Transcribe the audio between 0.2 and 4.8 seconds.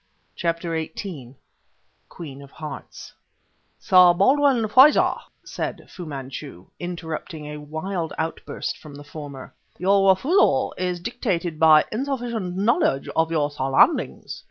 CHAPTER XVIII QUEEN OF HEARTS "Sir Baldwin